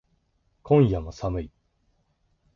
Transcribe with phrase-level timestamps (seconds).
[0.63, 1.51] 今夜も寒い